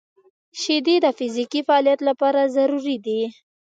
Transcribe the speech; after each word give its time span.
•شیدې 0.61 0.95
د 1.03 1.07
فزیکي 1.17 1.61
فعالیت 1.67 1.99
لپاره 2.09 2.51
ضروري 2.55 2.97
دي. 3.05 3.21